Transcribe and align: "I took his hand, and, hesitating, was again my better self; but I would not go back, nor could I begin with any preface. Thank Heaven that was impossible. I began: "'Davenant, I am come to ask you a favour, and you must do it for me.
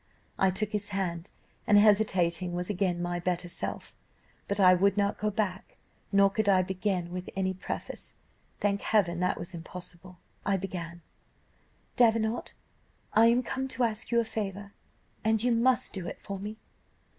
"I 0.39 0.49
took 0.49 0.71
his 0.71 0.89
hand, 0.89 1.29
and, 1.67 1.77
hesitating, 1.77 2.53
was 2.55 2.71
again 2.71 3.03
my 3.03 3.19
better 3.19 3.47
self; 3.47 3.93
but 4.47 4.59
I 4.59 4.73
would 4.73 4.97
not 4.97 5.19
go 5.19 5.29
back, 5.29 5.77
nor 6.11 6.27
could 6.31 6.49
I 6.49 6.63
begin 6.63 7.11
with 7.11 7.29
any 7.35 7.53
preface. 7.53 8.15
Thank 8.59 8.81
Heaven 8.81 9.19
that 9.19 9.37
was 9.37 9.53
impossible. 9.53 10.17
I 10.43 10.57
began: 10.57 11.03
"'Davenant, 11.97 12.55
I 13.13 13.27
am 13.27 13.43
come 13.43 13.67
to 13.67 13.83
ask 13.83 14.09
you 14.09 14.19
a 14.19 14.25
favour, 14.25 14.73
and 15.23 15.43
you 15.43 15.51
must 15.51 15.93
do 15.93 16.07
it 16.07 16.19
for 16.19 16.39
me. 16.39 16.57